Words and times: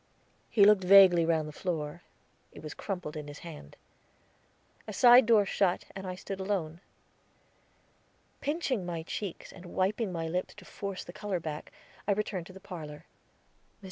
He 0.49 0.65
looked 0.65 0.83
vaguely 0.83 1.27
round 1.27 1.47
the 1.47 1.51
floor, 1.53 2.01
it 2.51 2.63
was 2.63 2.73
crumpled 2.73 3.15
in 3.15 3.27
his 3.27 3.37
hand. 3.45 3.77
A 4.87 4.93
side 4.93 5.27
door 5.27 5.45
shut, 5.45 5.85
and 5.95 6.07
I 6.07 6.15
stood 6.15 6.39
alone. 6.39 6.81
Pinching 8.39 8.83
my 8.83 9.03
cheeks 9.03 9.51
and 9.53 9.67
wiping 9.67 10.11
my 10.11 10.27
lips 10.27 10.55
to 10.55 10.65
force 10.65 11.03
the 11.03 11.13
color 11.13 11.39
back, 11.39 11.71
I 12.07 12.13
returned 12.13 12.47
to 12.47 12.53
the 12.53 12.59
parlor. 12.59 13.05
Mr. 13.05 13.37